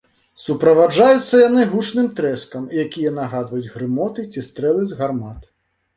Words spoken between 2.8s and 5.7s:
якія нагадваюць грымоты ці стрэлы з гармат.